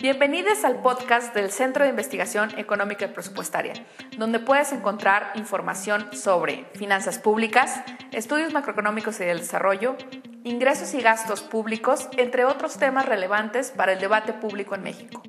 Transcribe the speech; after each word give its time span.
Bienvenidos 0.00 0.62
al 0.62 0.80
podcast 0.80 1.34
del 1.34 1.50
Centro 1.50 1.82
de 1.82 1.90
Investigación 1.90 2.56
Económica 2.56 3.06
y 3.06 3.08
Presupuestaria, 3.08 3.72
donde 4.16 4.38
puedes 4.38 4.70
encontrar 4.70 5.32
información 5.34 6.14
sobre 6.16 6.66
finanzas 6.76 7.18
públicas, 7.18 7.82
estudios 8.12 8.52
macroeconómicos 8.52 9.18
y 9.18 9.24
del 9.24 9.40
desarrollo, 9.40 9.96
ingresos 10.44 10.94
y 10.94 11.02
gastos 11.02 11.40
públicos, 11.40 12.08
entre 12.16 12.44
otros 12.44 12.78
temas 12.78 13.06
relevantes 13.06 13.72
para 13.72 13.94
el 13.94 13.98
debate 13.98 14.32
público 14.34 14.76
en 14.76 14.84
México. 14.84 15.20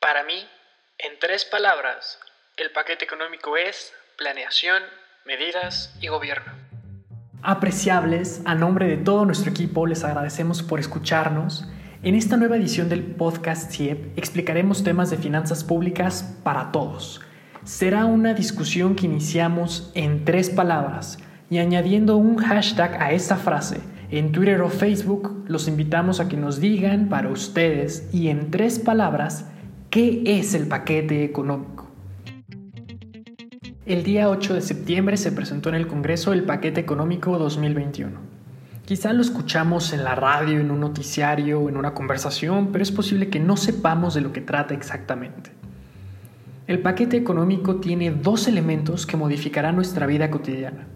Para 0.00 0.24
mí, 0.24 0.48
en 0.96 1.18
tres 1.18 1.44
palabras, 1.44 2.18
el 2.56 2.72
paquete 2.72 3.04
económico 3.04 3.58
es 3.58 3.92
planeación, 4.16 4.82
medidas 5.26 5.94
y 6.00 6.08
gobierno. 6.08 6.54
Apreciables, 7.42 8.40
a 8.46 8.54
nombre 8.54 8.86
de 8.86 8.96
todo 8.96 9.26
nuestro 9.26 9.50
equipo 9.50 9.86
les 9.86 10.04
agradecemos 10.04 10.62
por 10.62 10.80
escucharnos 10.80 11.66
en 12.02 12.14
esta 12.14 12.36
nueva 12.36 12.56
edición 12.56 12.88
del 12.88 13.02
podcast 13.02 13.72
CIEP 13.72 14.18
explicaremos 14.18 14.84
temas 14.84 15.10
de 15.10 15.16
finanzas 15.16 15.64
públicas 15.64 16.36
para 16.42 16.70
todos. 16.70 17.20
Será 17.64 18.04
una 18.04 18.34
discusión 18.34 18.94
que 18.94 19.06
iniciamos 19.06 19.90
en 19.94 20.24
tres 20.24 20.50
palabras 20.50 21.18
y 21.50 21.58
añadiendo 21.58 22.16
un 22.16 22.36
hashtag 22.36 23.02
a 23.02 23.12
esta 23.12 23.36
frase. 23.36 23.80
En 24.10 24.30
Twitter 24.30 24.60
o 24.60 24.68
Facebook 24.68 25.44
los 25.48 25.68
invitamos 25.68 26.20
a 26.20 26.28
que 26.28 26.36
nos 26.36 26.60
digan 26.60 27.08
para 27.08 27.28
ustedes 27.28 28.08
y 28.12 28.28
en 28.28 28.50
tres 28.50 28.78
palabras 28.78 29.46
qué 29.90 30.22
es 30.26 30.54
el 30.54 30.68
paquete 30.68 31.24
económico. 31.24 31.90
El 33.86 34.02
día 34.02 34.28
8 34.28 34.54
de 34.54 34.60
septiembre 34.60 35.16
se 35.16 35.32
presentó 35.32 35.70
en 35.70 35.76
el 35.76 35.86
Congreso 35.86 36.32
el 36.32 36.44
paquete 36.44 36.80
económico 36.80 37.38
2021. 37.38 38.25
Quizá 38.86 39.12
lo 39.12 39.20
escuchamos 39.20 39.92
en 39.92 40.04
la 40.04 40.14
radio, 40.14 40.60
en 40.60 40.70
un 40.70 40.78
noticiario 40.78 41.68
en 41.68 41.76
una 41.76 41.92
conversación, 41.92 42.68
pero 42.70 42.84
es 42.84 42.92
posible 42.92 43.28
que 43.30 43.40
no 43.40 43.56
sepamos 43.56 44.14
de 44.14 44.20
lo 44.20 44.32
que 44.32 44.40
trata 44.40 44.74
exactamente. 44.74 45.50
El 46.68 46.78
paquete 46.78 47.16
económico 47.16 47.80
tiene 47.80 48.12
dos 48.12 48.46
elementos 48.46 49.04
que 49.04 49.16
modificarán 49.16 49.74
nuestra 49.74 50.06
vida 50.06 50.30
cotidiana. 50.30 50.86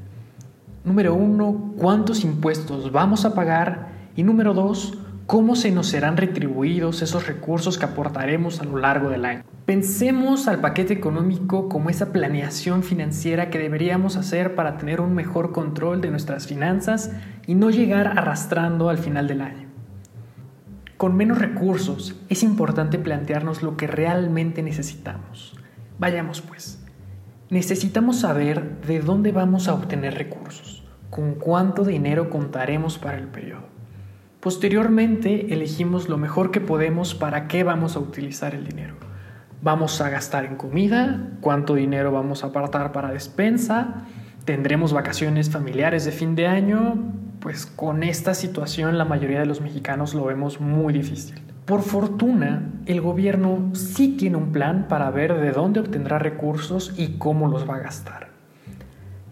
Número 0.84 1.14
uno, 1.14 1.74
cuántos 1.76 2.22
impuestos 2.22 2.92
vamos 2.92 3.24
a 3.24 3.34
pagar 3.34 3.88
y 4.14 4.22
número 4.22 4.54
dos, 4.54 4.96
cómo 5.30 5.54
se 5.54 5.70
nos 5.70 5.86
serán 5.86 6.16
retribuidos 6.16 7.02
esos 7.02 7.28
recursos 7.28 7.78
que 7.78 7.84
aportaremos 7.84 8.60
a 8.60 8.64
lo 8.64 8.78
largo 8.78 9.10
del 9.10 9.24
año. 9.24 9.44
Pensemos 9.64 10.48
al 10.48 10.60
paquete 10.60 10.92
económico 10.92 11.68
como 11.68 11.88
esa 11.88 12.10
planeación 12.10 12.82
financiera 12.82 13.48
que 13.48 13.60
deberíamos 13.60 14.16
hacer 14.16 14.56
para 14.56 14.76
tener 14.76 15.00
un 15.00 15.14
mejor 15.14 15.52
control 15.52 16.00
de 16.00 16.10
nuestras 16.10 16.48
finanzas 16.48 17.12
y 17.46 17.54
no 17.54 17.70
llegar 17.70 18.08
arrastrando 18.08 18.88
al 18.88 18.98
final 18.98 19.28
del 19.28 19.42
año. 19.42 19.68
Con 20.96 21.14
menos 21.14 21.38
recursos 21.38 22.20
es 22.28 22.42
importante 22.42 22.98
plantearnos 22.98 23.62
lo 23.62 23.76
que 23.76 23.86
realmente 23.86 24.64
necesitamos. 24.64 25.54
Vayamos 26.00 26.40
pues. 26.40 26.84
Necesitamos 27.50 28.18
saber 28.18 28.80
de 28.80 28.98
dónde 28.98 29.30
vamos 29.30 29.68
a 29.68 29.74
obtener 29.74 30.14
recursos, 30.14 30.82
con 31.08 31.36
cuánto 31.36 31.84
dinero 31.84 32.30
contaremos 32.30 32.98
para 32.98 33.16
el 33.16 33.28
periodo 33.28 33.79
Posteriormente 34.40 35.52
elegimos 35.52 36.08
lo 36.08 36.16
mejor 36.16 36.50
que 36.50 36.62
podemos 36.62 37.14
para 37.14 37.46
qué 37.46 37.62
vamos 37.62 37.94
a 37.94 37.98
utilizar 37.98 38.54
el 38.54 38.66
dinero. 38.66 38.94
Vamos 39.60 40.00
a 40.00 40.08
gastar 40.08 40.46
en 40.46 40.56
comida, 40.56 41.28
cuánto 41.42 41.74
dinero 41.74 42.10
vamos 42.10 42.42
a 42.42 42.46
apartar 42.46 42.90
para 42.92 43.12
despensa, 43.12 44.06
tendremos 44.46 44.94
vacaciones 44.94 45.50
familiares 45.50 46.06
de 46.06 46.12
fin 46.12 46.34
de 46.36 46.46
año, 46.46 47.12
pues 47.40 47.66
con 47.66 48.02
esta 48.02 48.32
situación 48.32 48.96
la 48.96 49.04
mayoría 49.04 49.40
de 49.40 49.46
los 49.46 49.60
mexicanos 49.60 50.14
lo 50.14 50.24
vemos 50.24 50.58
muy 50.58 50.94
difícil. 50.94 51.38
Por 51.66 51.82
fortuna, 51.82 52.72
el 52.86 53.02
gobierno 53.02 53.72
sí 53.74 54.16
tiene 54.16 54.38
un 54.38 54.52
plan 54.52 54.88
para 54.88 55.10
ver 55.10 55.38
de 55.38 55.52
dónde 55.52 55.80
obtendrá 55.80 56.18
recursos 56.18 56.94
y 56.96 57.18
cómo 57.18 57.46
los 57.48 57.68
va 57.68 57.76
a 57.76 57.80
gastar. 57.80 58.39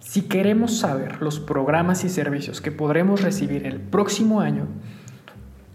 Si 0.00 0.22
queremos 0.22 0.78
saber 0.78 1.20
los 1.22 1.40
programas 1.40 2.04
y 2.04 2.08
servicios 2.08 2.60
que 2.60 2.70
podremos 2.70 3.20
recibir 3.20 3.66
el 3.66 3.80
próximo 3.80 4.40
año, 4.40 4.66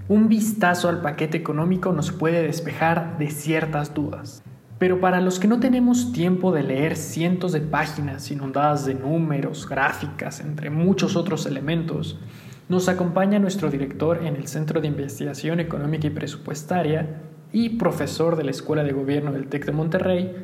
un 0.08 0.30
vistazo 0.30 0.88
al 0.88 1.02
paquete 1.02 1.38
económico 1.38 1.92
nos 1.92 2.12
puede 2.12 2.42
despejar 2.42 3.18
de 3.18 3.30
ciertas 3.30 3.94
dudas. 3.94 4.42
Pero 4.80 5.00
para 5.00 5.22
los 5.22 5.40
que 5.40 5.48
no 5.48 5.60
tenemos 5.60 6.14
tiempo 6.14 6.52
de 6.52 6.64
leer 6.64 6.96
cientos 6.96 7.52
de 7.52 7.62
páginas 7.62 8.32
inundadas 8.32 8.86
de 8.86 8.96
números, 8.96 9.68
gráficas, 9.68 10.40
entre 10.40 10.70
muchos 10.70 11.16
otros 11.16 11.46
elementos, 11.46 12.18
nos 12.70 12.90
acompaña 12.90 13.40
nuestro 13.40 13.70
director 13.70 14.26
en 14.26 14.36
el 14.36 14.48
Centro 14.48 14.82
de 14.82 14.88
Investigación 14.88 15.60
Económica 15.60 16.08
y 16.08 16.12
Presupuestaria 16.12 17.22
y 17.52 17.78
profesor 17.78 18.36
de 18.36 18.46
la 18.46 18.52
Escuela 18.52 18.84
de 18.84 18.94
Gobierno 18.94 19.32
del 19.32 19.48
TEC 19.48 19.66
de 19.66 19.72
Monterrey, 19.74 20.36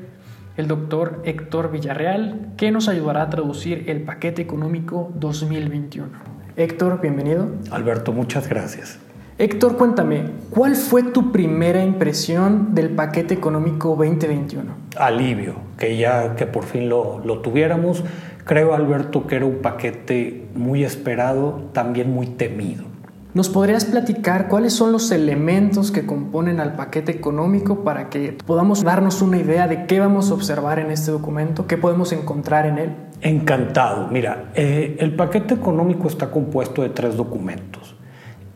el 0.59 0.67
doctor 0.67 1.21
Héctor 1.23 1.71
Villarreal, 1.71 2.51
que 2.57 2.69
nos 2.69 2.89
ayudará 2.89 3.21
a 3.21 3.29
traducir 3.29 3.85
el 3.87 4.01
paquete 4.01 4.41
económico 4.41 5.09
2021. 5.15 6.09
Héctor, 6.57 6.99
bienvenido. 6.99 7.47
Alberto, 7.71 8.11
muchas 8.11 8.49
gracias. 8.49 8.99
Héctor, 9.37 9.77
cuéntame, 9.77 10.25
¿cuál 10.49 10.75
fue 10.75 11.03
tu 11.03 11.31
primera 11.31 11.81
impresión 11.81 12.75
del 12.75 12.89
paquete 12.89 13.33
económico 13.33 13.95
2021? 13.95 14.65
Alivio, 14.97 15.55
que 15.77 15.95
ya 15.95 16.35
que 16.35 16.45
por 16.45 16.65
fin 16.65 16.89
lo, 16.89 17.19
lo 17.23 17.39
tuviéramos. 17.39 18.03
Creo, 18.43 18.73
Alberto, 18.73 19.27
que 19.27 19.37
era 19.37 19.45
un 19.45 19.59
paquete 19.59 20.49
muy 20.55 20.83
esperado, 20.83 21.69
también 21.71 22.11
muy 22.11 22.27
temido. 22.27 22.88
¿Nos 23.31 23.47
podrías 23.47 23.85
platicar 23.85 24.47
cuáles 24.47 24.73
son 24.73 24.91
los 24.91 25.11
elementos 25.11 25.91
que 25.91 26.07
componen 26.07 26.59
al 26.59 26.75
paquete 26.75 27.11
económico 27.11 27.83
para 27.83 28.09
que 28.09 28.35
podamos 28.43 28.83
darnos 28.83 29.21
una 29.21 29.37
idea 29.37 29.67
de 29.67 29.85
qué 29.85 29.99
vamos 29.99 30.31
a 30.31 30.33
observar 30.33 30.79
en 30.79 30.89
este 30.89 31.11
documento, 31.11 31.67
qué 31.67 31.77
podemos 31.77 32.11
encontrar 32.11 32.65
en 32.65 32.79
él? 32.79 32.89
Encantado. 33.21 34.07
Mira, 34.07 34.49
eh, 34.55 34.97
el 34.99 35.15
paquete 35.15 35.53
económico 35.53 36.07
está 36.07 36.31
compuesto 36.31 36.81
de 36.81 36.89
tres 36.89 37.15
documentos. 37.17 37.95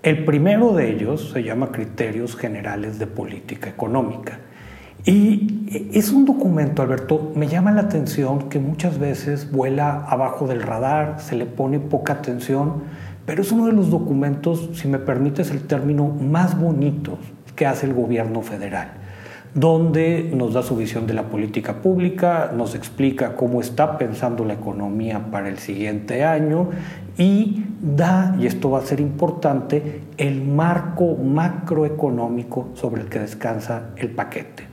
El 0.01 0.25
primero 0.25 0.73
de 0.73 0.89
ellos 0.89 1.29
se 1.31 1.43
llama 1.43 1.71
Criterios 1.71 2.35
Generales 2.35 2.97
de 2.97 3.05
Política 3.05 3.69
Económica. 3.69 4.39
Y 5.05 5.89
es 5.93 6.11
un 6.11 6.25
documento, 6.25 6.81
Alberto, 6.81 7.31
me 7.35 7.47
llama 7.47 7.71
la 7.73 7.81
atención 7.81 8.49
que 8.49 8.57
muchas 8.57 8.99
veces 8.99 9.51
vuela 9.51 10.05
abajo 10.07 10.47
del 10.47 10.61
radar, 10.61 11.19
se 11.19 11.35
le 11.35 11.45
pone 11.45 11.79
poca 11.79 12.13
atención, 12.13 12.83
pero 13.25 13.41
es 13.41 13.51
uno 13.51 13.67
de 13.67 13.73
los 13.73 13.89
documentos, 13.89 14.69
si 14.73 14.87
me 14.87 14.99
permites 14.99 15.51
el 15.51 15.61
término, 15.63 16.07
más 16.07 16.59
bonitos 16.59 17.19
que 17.55 17.65
hace 17.65 17.85
el 17.85 17.93
gobierno 17.93 18.41
federal 18.41 19.03
donde 19.53 20.31
nos 20.33 20.53
da 20.53 20.63
su 20.63 20.75
visión 20.75 21.05
de 21.05 21.13
la 21.13 21.23
política 21.23 21.81
pública, 21.81 22.51
nos 22.55 22.73
explica 22.73 23.35
cómo 23.35 23.61
está 23.61 23.97
pensando 23.97 24.45
la 24.45 24.53
economía 24.53 25.27
para 25.31 25.47
el 25.47 25.59
siguiente 25.59 26.23
año 26.23 26.69
y 27.17 27.65
da, 27.79 28.35
y 28.39 28.47
esto 28.47 28.71
va 28.71 28.79
a 28.79 28.85
ser 28.85 28.99
importante, 28.99 30.01
el 30.17 30.43
marco 30.43 31.15
macroeconómico 31.15 32.69
sobre 32.73 33.03
el 33.03 33.09
que 33.09 33.19
descansa 33.19 33.91
el 33.97 34.09
paquete. 34.09 34.72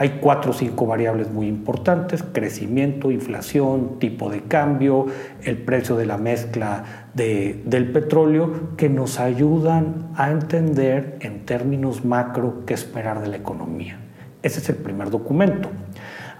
Hay 0.00 0.20
cuatro 0.20 0.52
o 0.52 0.54
cinco 0.54 0.86
variables 0.86 1.28
muy 1.32 1.48
importantes, 1.48 2.22
crecimiento, 2.22 3.10
inflación, 3.10 3.98
tipo 3.98 4.30
de 4.30 4.42
cambio, 4.42 5.06
el 5.42 5.58
precio 5.58 5.96
de 5.96 6.06
la 6.06 6.16
mezcla 6.16 7.10
del 7.14 7.90
petróleo, 7.92 8.76
que 8.76 8.88
nos 8.88 9.18
ayudan 9.18 10.10
a 10.14 10.30
entender 10.30 11.18
en 11.20 11.44
términos 11.44 12.04
macro 12.04 12.62
qué 12.64 12.74
esperar 12.74 13.20
de 13.20 13.26
la 13.26 13.38
economía. 13.38 13.98
Ese 14.44 14.60
es 14.60 14.68
el 14.68 14.76
primer 14.76 15.10
documento. 15.10 15.68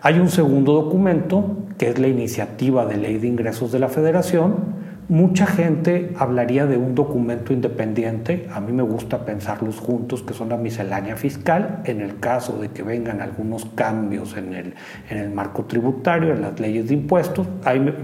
Hay 0.02 0.20
un 0.20 0.28
segundo 0.28 0.72
documento, 0.72 1.56
que 1.78 1.88
es 1.88 1.98
la 1.98 2.06
iniciativa 2.06 2.86
de 2.86 2.96
ley 2.96 3.18
de 3.18 3.26
ingresos 3.26 3.72
de 3.72 3.80
la 3.80 3.88
federación. 3.88 4.77
Mucha 5.10 5.46
gente 5.46 6.12
hablaría 6.18 6.66
de 6.66 6.76
un 6.76 6.94
documento 6.94 7.54
independiente, 7.54 8.46
a 8.52 8.60
mí 8.60 8.72
me 8.72 8.82
gusta 8.82 9.24
pensarlos 9.24 9.80
juntos, 9.80 10.22
que 10.22 10.34
son 10.34 10.50
la 10.50 10.58
miscelánea 10.58 11.16
fiscal, 11.16 11.80
en 11.84 12.02
el 12.02 12.18
caso 12.18 12.58
de 12.58 12.68
que 12.68 12.82
vengan 12.82 13.22
algunos 13.22 13.64
cambios 13.74 14.36
en 14.36 14.52
el, 14.52 14.74
en 15.08 15.16
el 15.16 15.30
marco 15.30 15.64
tributario, 15.64 16.34
en 16.34 16.42
las 16.42 16.60
leyes 16.60 16.88
de 16.88 16.94
impuestos, 16.94 17.46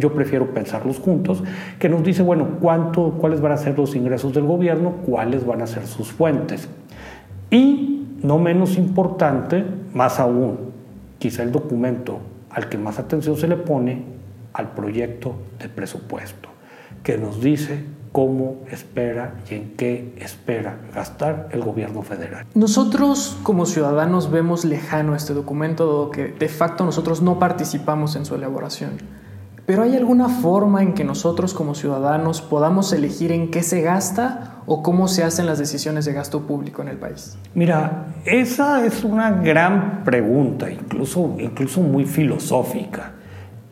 yo 0.00 0.14
prefiero 0.14 0.55
pensarlos 0.55 0.99
juntos, 0.99 1.44
que 1.78 1.90
nos 1.90 2.02
dice, 2.02 2.23
bueno, 2.23 2.56
cuánto, 2.58 3.11
cuáles 3.20 3.43
van 3.43 3.52
a 3.52 3.58
ser 3.58 3.78
los 3.78 3.94
ingresos 3.94 4.32
del 4.32 4.44
gobierno, 4.44 4.93
cuáles 5.05 5.44
van 5.44 5.61
a 5.61 5.67
ser 5.67 5.87
sus 5.87 6.11
fuentes. 6.11 6.70
Y 7.50 8.06
no 8.23 8.38
menos 8.38 8.78
importante, 8.78 9.62
más 9.93 10.19
aún, 10.19 10.56
quizá 11.19 11.43
el 11.43 11.52
documento 11.52 12.20
al 12.49 12.70
que 12.70 12.78
más 12.78 12.99
atención 12.99 13.37
se 13.37 13.46
le 13.46 13.56
pone 13.56 14.05
al 14.55 14.70
proyecto 14.70 15.34
de 15.58 15.69
presupuesto, 15.69 16.49
que 17.02 17.19
nos 17.19 17.41
dice 17.41 17.85
cómo 18.14 18.58
espera 18.70 19.35
y 19.50 19.55
en 19.55 19.70
qué 19.76 20.14
espera 20.20 20.79
gastar 20.94 21.49
el 21.50 21.62
gobierno 21.62 22.02
federal. 22.02 22.46
Nosotros 22.55 23.37
como 23.43 23.67
ciudadanos 23.67 24.31
vemos 24.31 24.64
lejano 24.64 25.17
este 25.17 25.35
documento, 25.35 26.11
que 26.11 26.29
de 26.29 26.49
facto 26.49 26.85
nosotros 26.85 27.23
no 27.23 27.41
participamos 27.41 28.14
en 28.14 28.25
su 28.25 28.37
elaboración. 28.37 28.93
Pero 29.67 29.82
¿hay 29.82 29.96
alguna 29.96 30.29
forma 30.29 30.82
en 30.82 30.93
que 30.93 31.05
nosotros 31.05 31.55
como 31.55 31.75
ciudadanos 31.75 32.41
podamos 32.41 32.93
elegir 32.93 33.32
en 33.32 33.50
qué 33.50 33.62
se 33.62 33.81
gasta 33.81 34.62
o 34.67 34.82
cómo 34.82 35.08
se 35.08 35.25
hacen 35.25 35.47
las 35.47 35.58
decisiones 35.58 36.05
de 36.05 36.12
gasto 36.12 36.43
público 36.43 36.82
en 36.82 36.88
el 36.88 36.99
país? 36.99 37.37
Mira, 37.55 38.14
esa 38.26 38.85
es 38.85 39.02
una 39.02 39.31
gran 39.31 40.05
pregunta, 40.05 40.70
incluso, 40.70 41.35
incluso 41.40 41.81
muy 41.81 42.05
filosófica. 42.05 43.13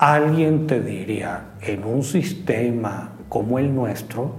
Alguien 0.02 0.66
te 0.66 0.80
diría, 0.80 1.52
en 1.60 1.84
un 1.84 2.02
sistema 2.02 3.12
como 3.28 3.60
el 3.60 3.72
nuestro, 3.72 4.34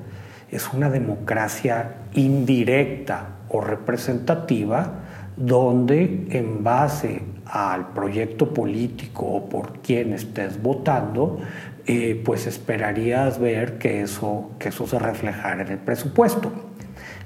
es 0.51 0.73
una 0.73 0.89
democracia 0.89 1.99
indirecta 2.15 3.37
o 3.47 3.61
representativa 3.61 4.95
donde 5.37 6.27
en 6.31 6.65
base 6.65 7.21
al 7.45 7.93
proyecto 7.93 8.53
político 8.53 9.25
o 9.25 9.47
por 9.47 9.79
quien 9.79 10.11
estés 10.11 10.61
votando, 10.61 11.39
eh, 11.85 12.21
pues 12.25 12.45
esperarías 12.45 13.39
ver 13.39 13.77
que 13.77 14.01
eso, 14.01 14.51
que 14.59 14.67
eso 14.67 14.85
se 14.85 14.99
reflejara 14.99 15.61
en 15.61 15.69
el 15.69 15.79
presupuesto. 15.79 16.51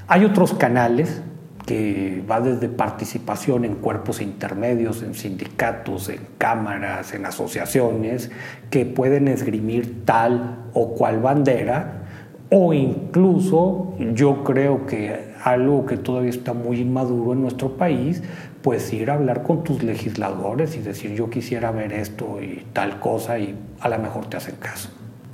Hay 0.08 0.26
otros 0.26 0.54
canales 0.54 1.24
que 1.68 2.24
va 2.32 2.40
desde 2.40 2.70
participación 2.70 3.66
en 3.66 3.76
cuerpos 3.76 4.22
intermedios, 4.22 5.04
en 5.04 5.14
sindicatos, 5.14 6.08
en 6.08 6.22
cámaras, 6.38 7.14
en 7.14 7.26
asociaciones, 7.26 8.32
que 8.70 8.86
pueden 8.86 9.28
esgrimir 9.28 10.06
tal 10.06 10.70
o 10.74 10.94
cual 10.96 11.20
bandera, 11.20 12.06
o 12.50 12.74
incluso 12.74 13.96
yo 14.14 14.46
creo 14.46 14.86
que 14.86 15.34
algo 15.44 15.86
que 15.86 15.98
todavía 15.98 16.30
está 16.30 16.54
muy 16.54 16.80
inmaduro 16.80 17.34
en 17.34 17.42
nuestro 17.42 17.76
país, 17.76 18.24
pues 18.62 18.94
ir 18.94 19.12
a 19.12 19.16
hablar 19.16 19.44
con 19.44 19.66
tus 19.66 19.84
legisladores 19.84 20.78
y 20.78 20.80
decir 20.80 21.16
yo 21.16 21.30
quisiera 21.30 21.72
ver 21.72 21.92
esto 21.92 22.42
y 22.42 22.66
tal 22.72 23.02
cosa 23.02 23.40
y 23.40 23.58
a 23.82 23.90
lo 23.90 24.00
mejor 24.00 24.28
te 24.28 24.38
hacen 24.38 24.56
caso. 24.56 24.88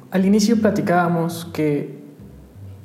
Al 0.09 0.25
inicio 0.25 0.59
platicábamos 0.59 1.45
que 1.53 2.02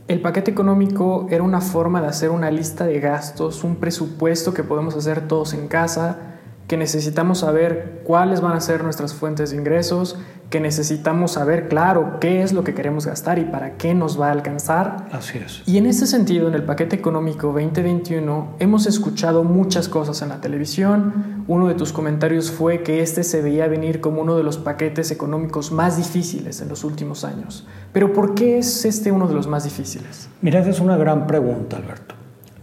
el 0.08 0.22
paquete 0.22 0.50
económico 0.50 1.26
era 1.31 1.43
una 1.43 1.60
forma 1.60 2.00
de 2.00 2.08
hacer 2.08 2.31
una 2.31 2.50
lista 2.50 2.87
de 2.87 2.99
gastos, 2.99 3.62
un 3.62 3.76
presupuesto 3.76 4.55
que 4.55 4.64
podemos 4.64 4.96
hacer 4.96 5.28
todos 5.28 5.52
en 5.52 5.69
casa, 5.69 6.38
que 6.69 6.76
necesitamos 6.76 7.38
saber 7.38 8.03
cuáles 8.05 8.43
van 8.43 8.53
a 8.53 8.61
ser 8.61 8.85
nuestras 8.85 9.15
fuentes 9.15 9.50
de 9.50 9.56
ingresos, 9.56 10.19
que 10.50 10.61
necesitamos 10.61 11.32
saber, 11.32 11.69
claro, 11.69 12.19
qué 12.20 12.43
es 12.43 12.53
lo 12.53 12.62
que 12.62 12.75
queremos 12.75 13.06
gastar 13.06 13.38
y 13.38 13.44
para 13.44 13.79
qué 13.79 13.94
nos 13.94 14.20
va 14.20 14.29
a 14.29 14.32
alcanzar. 14.32 15.09
Así 15.11 15.38
es. 15.38 15.62
Y 15.67 15.79
en 15.79 15.87
ese 15.87 16.06
sentido, 16.06 16.47
en 16.47 16.55
el 16.55 16.65
paquete 16.65 16.94
económico 16.94 17.49
2021, 17.49 18.56
hemos 18.59 18.87
escuchado 18.87 19.44
muchas 19.44 19.88
cosas 19.88 20.20
en 20.20 20.29
la 20.29 20.43
televisión. 20.43 21.44
Uno 21.49 21.69
de 21.69 21.75
tus 21.75 21.93
comentarios 21.93 22.50
fue 22.50 22.82
que 22.82 23.00
este 23.00 23.25
se 23.25 23.41
veía 23.41 23.67
venir 23.67 24.03
como 24.03 24.20
uno 24.20 24.37
de 24.37 24.43
los 24.43 24.59
paquetes 24.59 25.11
económicos 25.11 25.73
más 25.73 25.97
difíciles 25.97 26.61
en 26.61 26.69
los 26.69 26.85
últimos 26.85 27.25
años. 27.25 27.67
Pero 27.94 28.12
¿por 28.12 28.35
qué 28.35 28.59
es 28.59 28.85
este 28.85 29.11
uno 29.11 29.26
de 29.26 29.35
los 29.35 29.47
más 29.47 29.65
difíciles? 29.65 30.29
Mira, 30.43 30.61
esa 30.61 30.70
es 30.70 30.81
una 30.81 30.99
gran 30.99 31.26
pregunta, 31.26 31.79
Alberto. 31.79 32.15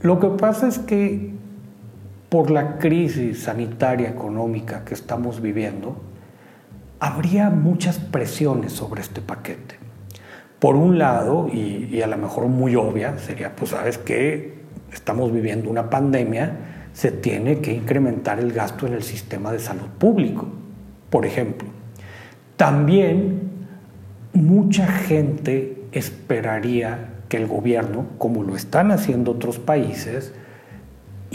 Lo 0.02 0.20
que 0.20 0.28
pasa 0.28 0.68
es 0.68 0.78
que 0.78 1.35
por 2.36 2.52
la 2.52 2.80
crisis 2.80 3.44
sanitaria 3.44 4.10
económica 4.10 4.84
que 4.84 4.94
estamos 4.94 5.42
viviendo, 5.42 5.96
habría 7.00 7.50
muchas 7.50 7.98
presiones 7.98 8.74
sobre 8.74 9.00
este 9.00 9.22
paquete. 9.22 9.76
Por 10.60 10.76
un 10.76 11.00
lado, 11.00 11.48
y, 11.48 12.02
a 12.02 12.08
lo 12.08 12.18
mejor 12.18 12.48
muy 12.48 12.76
obvia, 12.76 13.18
sería, 13.20 13.56
pues 13.56 13.72
sabes 13.72 13.98
que 13.98 14.56
estamos 14.92 15.32
viviendo 15.32 15.70
una 15.70 15.90
pandemia, 15.90 16.58
se 16.92 17.14
tiene 17.14 17.60
que 17.60 17.72
incrementar 17.72 18.38
el 18.40 18.52
gasto 18.52 18.86
en 18.86 18.96
el 18.96 19.04
sistema 19.04 19.54
de 19.54 19.60
salud 19.60 19.88
público, 19.98 20.46
por 21.10 21.26
ejemplo. 21.26 21.70
También 22.58 23.50
mucha 24.34 24.88
gente 24.88 25.86
esperaría 25.94 27.12
que 27.30 27.38
el 27.38 27.48
gobierno, 27.48 28.08
como 28.18 28.44
lo 28.44 28.58
están 28.58 28.92
haciendo 28.92 29.32
otros 29.32 29.58
países, 29.58 30.34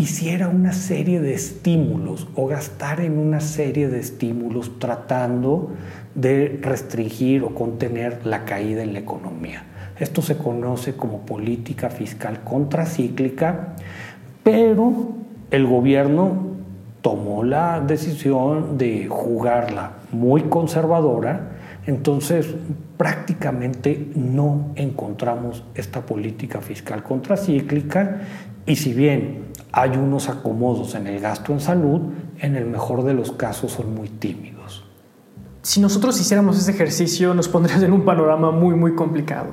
hiciera 0.01 0.49
una 0.49 0.73
serie 0.73 1.21
de 1.21 1.35
estímulos 1.35 2.27
o 2.35 2.47
gastar 2.47 3.03
en 3.03 3.19
una 3.19 3.41
serie 3.41 3.89
de 3.89 4.01
estímulos 4.01 4.79
tratando 4.79 5.73
de 6.15 6.59
restringir 6.63 7.45
o 7.45 7.55
contener 7.55 8.25
la 8.25 8.47
caída 8.47 8.83
en 8.83 8.95
la 8.95 9.01
economía. 9.01 9.65
Esto 9.99 10.23
se 10.23 10.39
conoce 10.39 10.95
como 10.95 11.27
política 11.27 11.91
fiscal 11.91 12.41
contracíclica, 12.43 13.75
pero 14.43 15.11
el 15.51 15.67
gobierno 15.67 16.47
tomó 17.03 17.45
la 17.45 17.81
decisión 17.81 18.79
de 18.79 19.07
jugarla 19.07 19.93
muy 20.13 20.45
conservadora, 20.45 21.59
entonces 21.87 22.47
prácticamente 22.97 24.09
no 24.15 24.73
encontramos 24.77 25.63
esta 25.75 26.01
política 26.01 26.63
fiscal 26.63 27.03
contracíclica 27.03 28.21
y 28.65 28.77
si 28.77 28.95
bien 28.95 29.50
hay 29.73 29.91
unos 29.91 30.29
acomodos 30.29 30.95
en 30.95 31.07
el 31.07 31.21
gasto 31.21 31.53
en 31.53 31.61
salud, 31.61 32.01
en 32.39 32.57
el 32.57 32.67
mejor 32.67 33.05
de 33.05 33.15
los 33.15 33.33
casos 33.33 33.73
son 33.73 33.95
muy 33.95 34.09
tímidos. 34.09 34.85
Si 35.63 35.79
nosotros 35.79 36.19
hiciéramos 36.19 36.59
ese 36.59 36.71
ejercicio, 36.71 37.35
nos 37.35 37.47
pondrías 37.47 37.83
en 37.83 37.93
un 37.93 38.07
panorama 38.07 38.51
muy, 38.51 38.75
muy 38.75 38.95
complicado. 38.95 39.49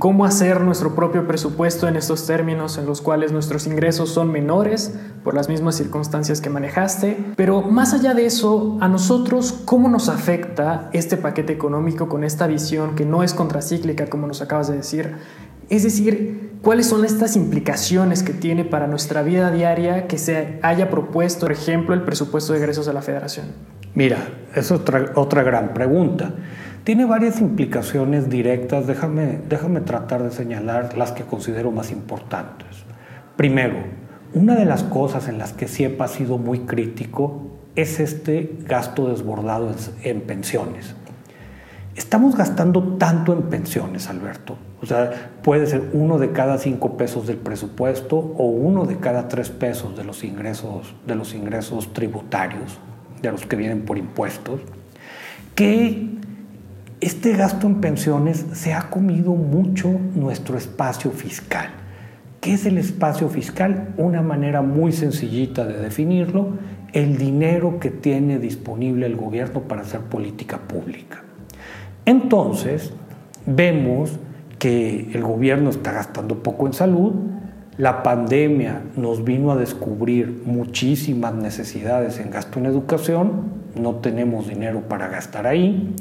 ¿Cómo 0.00 0.24
hacer 0.24 0.60
nuestro 0.60 0.96
propio 0.96 1.28
presupuesto 1.28 1.86
en 1.86 1.94
estos 1.94 2.26
términos 2.26 2.78
en 2.78 2.86
los 2.86 3.00
cuales 3.00 3.30
nuestros 3.30 3.68
ingresos 3.68 4.10
son 4.10 4.32
menores 4.32 4.98
por 5.22 5.34
las 5.34 5.48
mismas 5.48 5.76
circunstancias 5.76 6.40
que 6.40 6.50
manejaste? 6.50 7.16
Pero 7.36 7.62
más 7.62 7.94
allá 7.94 8.12
de 8.12 8.26
eso, 8.26 8.76
a 8.80 8.88
nosotros, 8.88 9.52
¿cómo 9.64 9.88
nos 9.88 10.08
afecta 10.08 10.90
este 10.92 11.16
paquete 11.16 11.52
económico 11.52 12.08
con 12.08 12.24
esta 12.24 12.48
visión 12.48 12.96
que 12.96 13.04
no 13.04 13.22
es 13.22 13.32
contracíclica, 13.32 14.10
como 14.10 14.26
nos 14.26 14.42
acabas 14.42 14.66
de 14.66 14.78
decir? 14.78 15.14
Es 15.72 15.84
decir, 15.84 16.42
¿Cuáles 16.62 16.86
son 16.86 17.04
estas 17.04 17.34
implicaciones 17.34 18.22
que 18.22 18.32
tiene 18.32 18.64
para 18.64 18.86
nuestra 18.86 19.24
vida 19.24 19.50
diaria 19.50 20.06
que 20.06 20.16
se 20.16 20.60
haya 20.62 20.90
propuesto, 20.90 21.40
por 21.40 21.52
ejemplo, 21.52 21.92
el 21.92 22.02
presupuesto 22.02 22.52
de 22.52 22.60
egresos 22.60 22.86
de 22.86 22.92
la 22.92 23.02
federación? 23.02 23.46
Mira, 23.96 24.28
es 24.54 24.70
otra, 24.70 25.42
gran 25.42 25.74
pregunta. 25.74 26.34
Tiene 26.84 27.04
varias 27.04 27.40
implicaciones 27.40 28.30
directas, 28.30 28.86
déjame, 28.86 29.40
déjame 29.48 29.80
tratar 29.80 30.22
de 30.22 30.30
señalar 30.30 30.96
las 30.96 31.10
que 31.10 31.24
considero 31.24 31.72
más 31.72 31.90
importantes. 31.90 32.68
Primero, 33.36 33.78
una 34.32 34.54
de 34.54 34.64
las 34.64 34.84
cosas 34.84 35.26
en 35.26 35.36
las 35.36 35.52
que 35.52 35.66
SIEPA 35.66 36.04
ha 36.04 36.08
sido 36.08 36.38
muy 36.38 36.60
crítico 36.60 37.42
es 37.74 37.98
este 37.98 38.56
gasto 38.68 39.08
desbordado 39.08 39.74
en 40.04 40.20
pensiones. 40.20 40.94
Estamos 41.94 42.36
gastando 42.36 42.96
tanto 42.96 43.34
en 43.34 43.42
pensiones, 43.42 44.08
Alberto. 44.08 44.56
O 44.80 44.86
sea, 44.86 45.32
puede 45.42 45.66
ser 45.66 45.90
uno 45.92 46.18
de 46.18 46.32
cada 46.32 46.56
cinco 46.56 46.96
pesos 46.96 47.26
del 47.26 47.36
presupuesto 47.36 48.16
o 48.16 48.46
uno 48.46 48.86
de 48.86 48.96
cada 48.96 49.28
tres 49.28 49.50
pesos 49.50 49.96
de 49.96 50.04
los 50.04 50.24
ingresos, 50.24 50.94
de 51.06 51.14
los 51.14 51.34
ingresos 51.34 51.92
tributarios, 51.92 52.78
de 53.20 53.30
los 53.30 53.44
que 53.44 53.56
vienen 53.56 53.82
por 53.82 53.98
impuestos, 53.98 54.60
que 55.54 56.18
este 57.00 57.36
gasto 57.36 57.66
en 57.66 57.80
pensiones 57.80 58.46
se 58.52 58.72
ha 58.72 58.88
comido 58.88 59.32
mucho 59.34 59.90
nuestro 60.14 60.56
espacio 60.56 61.10
fiscal. 61.10 61.68
¿Qué 62.40 62.54
es 62.54 62.64
el 62.64 62.78
espacio 62.78 63.28
fiscal? 63.28 63.94
Una 63.98 64.22
manera 64.22 64.62
muy 64.62 64.92
sencillita 64.92 65.66
de 65.66 65.78
definirlo, 65.78 66.54
el 66.92 67.18
dinero 67.18 67.78
que 67.78 67.90
tiene 67.90 68.38
disponible 68.38 69.06
el 69.06 69.16
gobierno 69.16 69.60
para 69.62 69.82
hacer 69.82 70.00
política 70.00 70.58
pública. 70.58 71.22
Entonces, 72.04 72.92
vemos 73.46 74.18
que 74.58 75.10
el 75.12 75.22
gobierno 75.22 75.70
está 75.70 75.92
gastando 75.92 76.42
poco 76.42 76.66
en 76.66 76.72
salud, 76.72 77.12
la 77.78 78.02
pandemia 78.02 78.82
nos 78.96 79.24
vino 79.24 79.50
a 79.50 79.56
descubrir 79.56 80.42
muchísimas 80.44 81.34
necesidades 81.34 82.18
en 82.20 82.30
gasto 82.30 82.58
en 82.58 82.66
educación, 82.66 83.62
no 83.74 83.96
tenemos 83.96 84.48
dinero 84.48 84.82
para 84.88 85.08
gastar 85.08 85.46
ahí, 85.46 85.94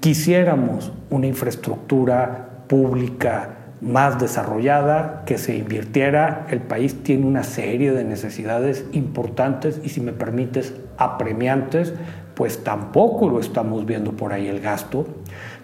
quisiéramos 0.00 0.92
una 1.10 1.26
infraestructura 1.26 2.64
pública 2.68 3.50
más 3.80 4.18
desarrollada, 4.18 5.22
que 5.26 5.38
se 5.38 5.56
invirtiera, 5.56 6.46
el 6.50 6.60
país 6.60 7.02
tiene 7.02 7.26
una 7.26 7.42
serie 7.42 7.92
de 7.92 8.04
necesidades 8.04 8.86
importantes 8.92 9.80
y 9.84 9.90
si 9.90 10.00
me 10.00 10.12
permites, 10.12 10.74
apremiantes 10.96 11.92
pues 12.34 12.64
tampoco 12.64 13.28
lo 13.28 13.40
estamos 13.40 13.86
viendo 13.86 14.12
por 14.12 14.32
ahí 14.32 14.48
el 14.48 14.60
gasto. 14.60 15.06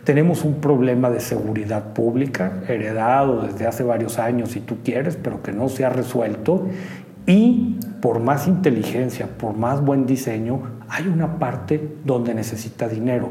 Tenemos 0.04 0.44
un 0.44 0.60
problema 0.60 1.10
de 1.10 1.20
seguridad 1.20 1.92
pública 1.92 2.62
heredado 2.68 3.42
desde 3.42 3.66
hace 3.66 3.82
varios 3.82 4.18
años, 4.18 4.50
si 4.50 4.60
tú 4.60 4.78
quieres, 4.84 5.16
pero 5.16 5.42
que 5.42 5.52
no 5.52 5.68
se 5.68 5.84
ha 5.84 5.90
resuelto. 5.90 6.66
Y 7.26 7.78
por 8.00 8.20
más 8.20 8.48
inteligencia, 8.48 9.28
por 9.38 9.56
más 9.56 9.84
buen 9.84 10.06
diseño, 10.06 10.62
hay 10.88 11.06
una 11.06 11.38
parte 11.38 11.96
donde 12.04 12.34
necesita 12.34 12.88
dinero. 12.88 13.28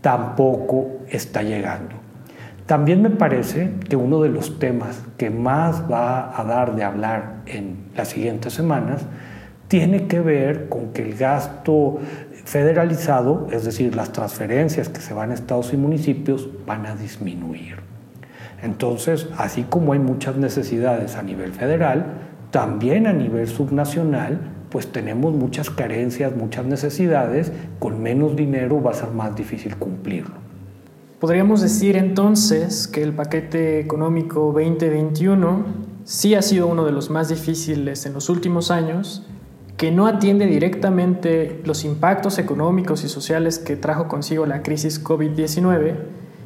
Tampoco 0.00 0.98
está 1.08 1.42
llegando. 1.42 1.96
También 2.66 3.02
me 3.02 3.10
parece 3.10 3.72
que 3.88 3.96
uno 3.96 4.22
de 4.22 4.28
los 4.28 4.58
temas 4.58 5.02
que 5.16 5.30
más 5.30 5.90
va 5.90 6.38
a 6.38 6.44
dar 6.44 6.76
de 6.76 6.84
hablar 6.84 7.42
en 7.46 7.86
las 7.96 8.08
siguientes 8.08 8.52
semanas 8.52 9.04
tiene 9.68 10.06
que 10.06 10.20
ver 10.20 10.68
con 10.68 10.92
que 10.92 11.02
el 11.02 11.16
gasto 11.16 11.98
federalizado, 12.44 13.48
es 13.52 13.64
decir, 13.64 13.94
las 13.94 14.12
transferencias 14.12 14.88
que 14.88 15.00
se 15.00 15.14
van 15.14 15.30
a 15.30 15.34
estados 15.34 15.72
y 15.72 15.76
municipios 15.76 16.48
van 16.66 16.86
a 16.86 16.96
disminuir. 16.96 17.76
Entonces, 18.62 19.26
así 19.36 19.64
como 19.68 19.92
hay 19.92 19.98
muchas 19.98 20.36
necesidades 20.36 21.16
a 21.16 21.22
nivel 21.22 21.52
federal, 21.52 22.06
también 22.50 23.06
a 23.06 23.12
nivel 23.12 23.48
subnacional, 23.48 24.38
pues 24.70 24.86
tenemos 24.92 25.34
muchas 25.34 25.68
carencias, 25.68 26.34
muchas 26.34 26.64
necesidades, 26.64 27.52
con 27.78 28.02
menos 28.02 28.36
dinero 28.36 28.82
va 28.82 28.92
a 28.92 28.94
ser 28.94 29.10
más 29.10 29.34
difícil 29.36 29.76
cumplirlo. 29.76 30.34
Podríamos 31.20 31.60
decir 31.60 31.96
entonces 31.96 32.88
que 32.88 33.02
el 33.02 33.12
paquete 33.12 33.80
económico 33.80 34.52
2021 34.52 35.64
sí 36.04 36.34
ha 36.34 36.42
sido 36.42 36.66
uno 36.66 36.84
de 36.84 36.92
los 36.92 37.10
más 37.10 37.28
difíciles 37.28 38.06
en 38.06 38.14
los 38.14 38.28
últimos 38.28 38.70
años, 38.70 39.26
que 39.82 39.90
no 39.90 40.06
atiende 40.06 40.46
directamente 40.46 41.60
los 41.64 41.84
impactos 41.84 42.38
económicos 42.38 43.02
y 43.02 43.08
sociales 43.08 43.58
que 43.58 43.74
trajo 43.74 44.06
consigo 44.06 44.46
la 44.46 44.62
crisis 44.62 45.02
COVID-19 45.02 45.96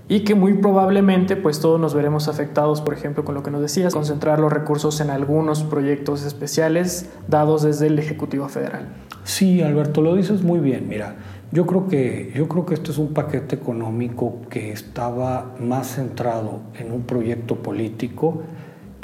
y 0.08 0.20
que 0.20 0.34
muy 0.34 0.54
probablemente 0.54 1.36
pues 1.36 1.60
todos 1.60 1.78
nos 1.78 1.92
veremos 1.92 2.28
afectados, 2.28 2.80
por 2.80 2.94
ejemplo, 2.94 3.26
con 3.26 3.34
lo 3.34 3.42
que 3.42 3.50
nos 3.50 3.60
decías, 3.60 3.92
concentrar 3.92 4.38
los 4.38 4.50
recursos 4.50 5.02
en 5.02 5.10
algunos 5.10 5.64
proyectos 5.64 6.24
especiales 6.24 7.10
dados 7.28 7.62
desde 7.62 7.88
el 7.88 7.98
Ejecutivo 7.98 8.48
Federal. 8.48 8.88
Sí, 9.24 9.60
Alberto, 9.60 10.00
lo 10.00 10.16
dices 10.16 10.42
muy 10.42 10.58
bien. 10.58 10.88
Mira, 10.88 11.16
yo 11.52 11.66
creo 11.66 11.88
que, 11.88 12.32
yo 12.34 12.48
creo 12.48 12.64
que 12.64 12.72
este 12.72 12.90
es 12.90 12.96
un 12.96 13.12
paquete 13.12 13.54
económico 13.54 14.38
que 14.48 14.72
estaba 14.72 15.54
más 15.60 15.88
centrado 15.88 16.60
en 16.78 16.90
un 16.90 17.02
proyecto 17.02 17.56
político 17.56 18.44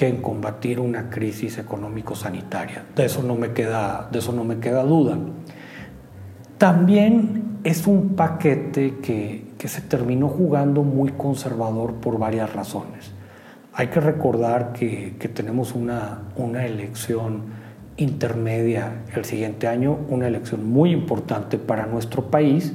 que 0.02 0.09
en 0.09 0.21
combatir 0.21 0.80
una 0.80 1.11
crisis 1.11 1.59
económico-sanitaria. 1.59 2.87
De 2.97 3.04
eso 3.04 3.23
no 3.23 3.37
me 3.37 3.52
queda, 3.52 4.09
de 4.11 4.18
eso 4.18 4.32
no 4.32 4.42
me 4.42 4.59
queda 4.59 4.82
duda. 4.82 5.16
También 6.59 7.61
es 7.62 7.87
un 7.87 8.16
paquete 8.16 8.97
que, 9.00 9.44
que 9.56 9.68
se 9.68 9.80
terminó 9.80 10.26
jugando 10.26 10.82
muy 10.82 11.12
conservador 11.12 11.94
por 12.00 12.18
varias 12.18 12.52
razones. 12.52 13.12
Hay 13.75 13.90
que 13.90 14.00
recordar 14.00 14.73
que, 14.73 15.14
que 15.21 15.28
tenemos 15.28 15.73
una, 15.73 16.23
una 16.35 16.66
elección 16.66 17.42
intermedia 17.97 19.04
el 19.14 19.25
siguiente 19.25 19.68
año, 19.68 19.97
una 20.09 20.26
elección 20.26 20.68
muy 20.68 20.90
importante 20.90 21.59
para 21.59 21.87
nuestro 21.87 22.28
país 22.28 22.73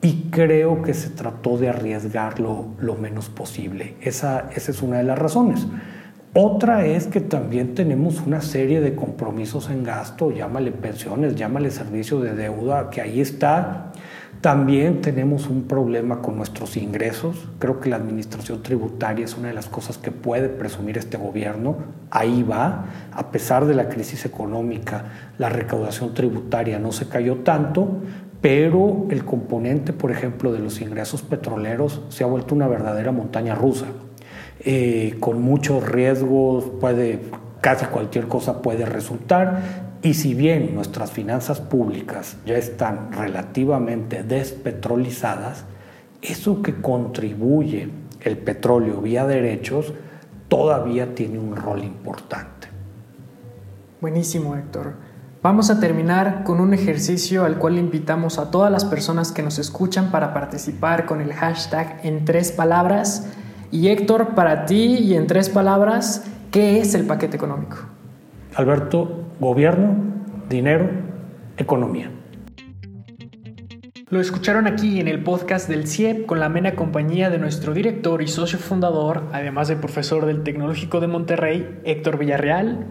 y 0.00 0.30
creo 0.30 0.80
que 0.80 0.94
se 0.94 1.10
trató 1.10 1.58
de 1.58 1.68
arriesgarlo 1.68 2.68
lo 2.78 2.94
menos 2.94 3.28
posible. 3.28 3.96
Esa, 4.00 4.48
esa 4.56 4.70
es 4.70 4.80
una 4.80 4.96
de 4.96 5.04
las 5.04 5.18
razones. 5.18 5.66
Otra 6.38 6.84
es 6.84 7.06
que 7.06 7.22
también 7.22 7.74
tenemos 7.74 8.20
una 8.20 8.42
serie 8.42 8.82
de 8.82 8.94
compromisos 8.94 9.70
en 9.70 9.82
gasto, 9.84 10.30
llámale 10.30 10.70
pensiones, 10.70 11.34
llámale 11.34 11.70
servicio 11.70 12.20
de 12.20 12.34
deuda, 12.34 12.90
que 12.90 13.00
ahí 13.00 13.22
está 13.22 13.92
también 14.40 15.00
tenemos 15.00 15.48
un 15.48 15.62
problema 15.62 16.20
con 16.20 16.36
nuestros 16.36 16.76
ingresos. 16.76 17.48
Creo 17.58 17.80
que 17.80 17.88
la 17.88 17.96
administración 17.96 18.62
tributaria 18.62 19.24
es 19.24 19.36
una 19.36 19.48
de 19.48 19.54
las 19.54 19.66
cosas 19.66 19.98
que 19.98 20.12
puede 20.12 20.48
presumir 20.48 20.98
este 20.98 21.16
gobierno. 21.16 21.76
Ahí 22.10 22.42
va. 22.42 22.84
A 23.12 23.30
pesar 23.30 23.64
de 23.64 23.74
la 23.74 23.88
crisis 23.88 24.24
económica, 24.24 25.06
la 25.38 25.48
recaudación 25.48 26.14
tributaria 26.14 26.78
no 26.78 26.92
se 26.92 27.08
cayó 27.08 27.38
tanto, 27.38 28.02
pero 28.40 29.06
el 29.10 29.24
componente, 29.24 29.92
por 29.92 30.10
ejemplo, 30.10 30.52
de 30.52 30.58
los 30.58 30.80
ingresos 30.80 31.22
petroleros 31.22 32.02
se 32.10 32.22
ha 32.22 32.26
vuelto 32.26 32.54
una 32.54 32.68
verdadera 32.68 33.10
montaña 33.12 33.54
rusa. 33.54 33.86
Eh, 34.68 35.14
con 35.20 35.42
muchos 35.42 35.86
riesgos, 35.86 36.64
puede, 36.80 37.20
casi 37.60 37.86
cualquier 37.86 38.26
cosa 38.26 38.62
puede 38.62 38.84
resultar 38.84 39.86
y 40.02 40.14
si 40.14 40.34
bien 40.34 40.74
nuestras 40.74 41.12
finanzas 41.12 41.60
públicas 41.60 42.36
ya 42.44 42.56
están 42.56 43.12
relativamente 43.12 44.24
despetrolizadas, 44.24 45.66
eso 46.20 46.62
que 46.62 46.80
contribuye 46.80 47.90
el 48.22 48.38
petróleo 48.38 49.00
vía 49.00 49.24
derechos 49.24 49.94
todavía 50.48 51.14
tiene 51.14 51.38
un 51.38 51.54
rol 51.54 51.84
importante. 51.84 52.66
Buenísimo, 54.00 54.56
Héctor. 54.56 54.94
Vamos 55.42 55.70
a 55.70 55.78
terminar 55.78 56.42
con 56.42 56.58
un 56.58 56.74
ejercicio 56.74 57.44
al 57.44 57.58
cual 57.58 57.78
invitamos 57.78 58.40
a 58.40 58.50
todas 58.50 58.72
las 58.72 58.84
personas 58.84 59.30
que 59.30 59.44
nos 59.44 59.60
escuchan 59.60 60.10
para 60.10 60.34
participar 60.34 61.06
con 61.06 61.20
el 61.20 61.32
hashtag 61.32 62.00
en 62.02 62.24
tres 62.24 62.50
palabras. 62.50 63.28
Y 63.70 63.88
Héctor, 63.88 64.34
para 64.34 64.64
ti 64.64 64.96
y 65.00 65.14
en 65.14 65.26
tres 65.26 65.48
palabras, 65.48 66.24
¿qué 66.50 66.80
es 66.80 66.94
el 66.94 67.04
paquete 67.06 67.36
económico? 67.36 67.78
Alberto, 68.54 69.24
gobierno, 69.40 69.96
dinero, 70.48 70.88
economía. 71.56 72.10
Lo 74.08 74.20
escucharon 74.20 74.68
aquí 74.68 75.00
en 75.00 75.08
el 75.08 75.24
podcast 75.24 75.68
del 75.68 75.88
CIEP 75.88 76.26
con 76.26 76.38
la 76.38 76.46
amena 76.46 76.76
compañía 76.76 77.28
de 77.28 77.38
nuestro 77.38 77.74
director 77.74 78.22
y 78.22 78.28
socio 78.28 78.56
fundador, 78.56 79.24
además 79.32 79.66
de 79.66 79.74
profesor 79.74 80.26
del 80.26 80.44
Tecnológico 80.44 81.00
de 81.00 81.08
Monterrey, 81.08 81.80
Héctor 81.82 82.16
Villarreal. 82.18 82.86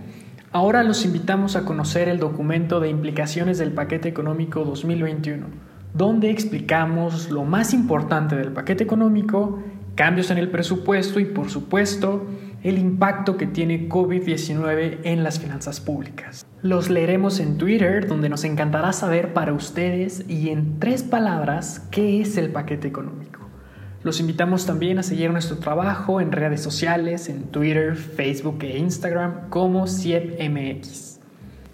Ahora 0.52 0.84
los 0.84 1.06
invitamos 1.06 1.56
a 1.56 1.64
conocer 1.64 2.10
el 2.10 2.20
documento 2.20 2.82
de 2.82 2.90
implicaciones 2.90 3.58
del 3.58 3.72
paquete 3.72 4.10
económico 4.10 4.66
2021, 4.66 5.46
donde 5.94 6.32
explicamos 6.32 7.32
lo 7.32 7.46
más 7.46 7.74
importante 7.74 8.36
del 8.36 8.52
paquete 8.52 8.84
económico, 8.84 9.64
cambios 9.96 10.30
en 10.30 10.38
el 10.38 10.50
presupuesto 10.50 11.20
y 11.20 11.26
por 11.26 11.50
supuesto 11.50 12.28
el 12.64 12.78
impacto 12.78 13.38
que 13.38 13.48
tiene 13.48 13.88
COVID-19 13.88 15.00
en 15.04 15.24
las 15.24 15.40
finanzas 15.40 15.80
públicas. 15.80 16.46
Los 16.62 16.90
leeremos 16.90 17.40
en 17.40 17.58
Twitter, 17.58 18.08
donde 18.08 18.28
nos 18.28 18.44
encantará 18.44 18.92
saber 18.92 19.34
para 19.34 19.54
ustedes 19.54 20.26
y 20.28 20.50
en 20.50 20.80
tres 20.80 21.04
palabras 21.04 21.88
qué 21.92 22.22
es 22.22 22.38
el 22.38 22.50
paquete 22.50 22.88
económico. 22.88 23.42
Los 24.02 24.20
invitamos 24.20 24.66
también 24.66 25.00
a 25.00 25.04
seguir 25.04 25.32
nuestro 25.32 25.58
trabajo 25.58 26.22
en 26.22 26.32
redes 26.32 26.62
sociales, 26.62 27.30
en 27.30 27.44
Twitter, 27.46 27.96
Facebook 27.96 28.60
e 28.62 28.78
Instagram 28.78 29.50
como 29.50 29.88
CIEPMX. 29.88 31.20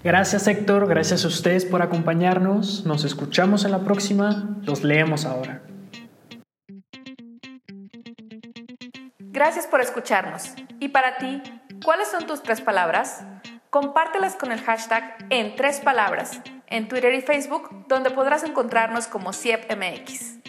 Gracias 0.03 0.47
Héctor, 0.47 0.87
gracias 0.87 1.25
a 1.25 1.27
ustedes 1.27 1.63
por 1.63 1.81
acompañarnos, 1.81 2.85
nos 2.85 3.03
escuchamos 3.05 3.65
en 3.65 3.71
la 3.71 3.79
próxima, 3.79 4.57
los 4.63 4.83
leemos 4.83 5.25
ahora. 5.25 5.61
Gracias 9.43 9.65
por 9.65 9.81
escucharnos. 9.81 10.53
¿Y 10.79 10.89
para 10.89 11.17
ti, 11.17 11.41
cuáles 11.83 12.09
son 12.09 12.27
tus 12.27 12.43
tres 12.43 12.61
palabras? 12.61 13.23
Compártelas 13.71 14.35
con 14.35 14.51
el 14.51 14.61
hashtag 14.61 15.15
en 15.31 15.55
tres 15.55 15.79
palabras 15.79 16.39
en 16.67 16.87
Twitter 16.87 17.11
y 17.15 17.21
Facebook, 17.21 17.87
donde 17.87 18.11
podrás 18.11 18.43
encontrarnos 18.43 19.07
como 19.07 19.33
CIEPMX. 19.33 20.40